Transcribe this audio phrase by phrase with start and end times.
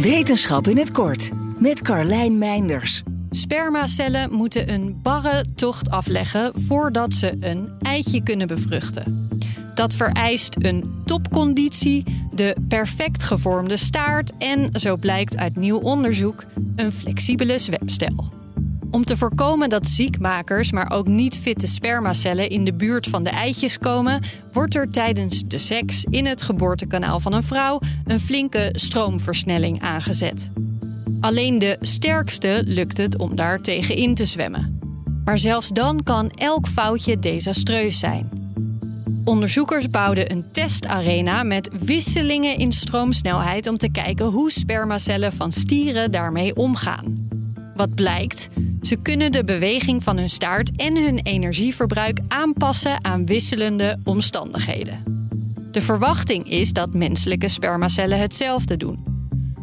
[0.00, 3.02] Wetenschap in het kort met Carlijn Meinders.
[3.30, 9.28] Spermacellen moeten een barre tocht afleggen voordat ze een eitje kunnen bevruchten.
[9.74, 16.44] Dat vereist een topconditie, de perfect gevormde staart en, zo blijkt uit nieuw onderzoek,
[16.76, 18.39] een flexibele zwemstel.
[18.90, 23.30] Om te voorkomen dat ziekmakers, maar ook niet fitte spermacellen in de buurt van de
[23.30, 24.22] eitjes komen,
[24.52, 30.50] wordt er tijdens de seks in het geboortekanaal van een vrouw een flinke stroomversnelling aangezet.
[31.20, 34.78] Alleen de sterkste lukt het om daar tegenin te zwemmen.
[35.24, 38.28] Maar zelfs dan kan elk foutje desastreus zijn.
[39.24, 46.10] Onderzoekers bouwden een testarena met wisselingen in stroomsnelheid om te kijken hoe spermacellen van stieren
[46.10, 47.29] daarmee omgaan.
[47.80, 48.48] Wat blijkt?
[48.82, 55.28] Ze kunnen de beweging van hun staart en hun energieverbruik aanpassen aan wisselende omstandigheden.
[55.70, 59.04] De verwachting is dat menselijke spermacellen hetzelfde doen.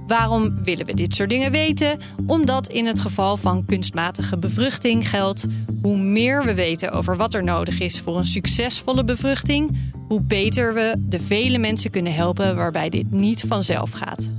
[0.07, 1.99] Waarom willen we dit soort dingen weten?
[2.27, 5.45] Omdat in het geval van kunstmatige bevruchting geldt:
[5.81, 10.73] hoe meer we weten over wat er nodig is voor een succesvolle bevruchting, hoe beter
[10.73, 14.29] we de vele mensen kunnen helpen waarbij dit niet vanzelf gaat.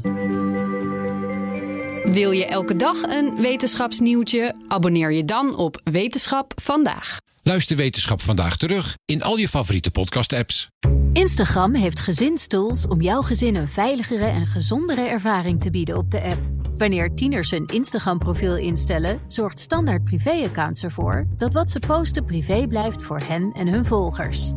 [2.04, 4.54] Wil je elke dag een wetenschapsnieuwtje?
[4.68, 7.18] Abonneer je dan op Wetenschap vandaag.
[7.42, 10.68] Luister Wetenschap vandaag terug in al je favoriete podcast-apps.
[11.12, 16.22] Instagram heeft gezinstools om jouw gezin een veiligere en gezondere ervaring te bieden op de
[16.22, 16.40] app.
[16.76, 23.02] Wanneer tieners hun Instagram-profiel instellen, zorgt standaard privé-accounts ervoor dat wat ze posten privé blijft
[23.02, 24.52] voor hen en hun volgers.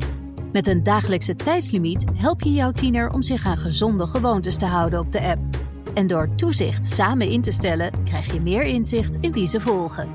[0.52, 5.00] Met een dagelijkse tijdslimiet help je jouw tiener om zich aan gezonde gewoontes te houden
[5.00, 5.61] op de app.
[5.94, 10.10] En door toezicht samen in te stellen, krijg je meer inzicht in wie ze volgen.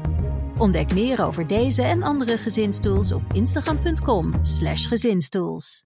[0.58, 5.74] Ontdek meer over deze en andere gezinstools op instagram.com/gezinstools.